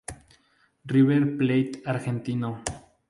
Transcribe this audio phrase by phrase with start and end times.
[0.93, 2.63] River Plate argentino.